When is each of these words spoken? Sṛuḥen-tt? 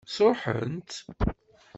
Sṛuḥen-tt? 0.15 0.99